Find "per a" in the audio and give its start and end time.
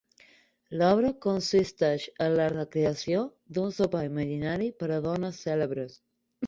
4.83-5.01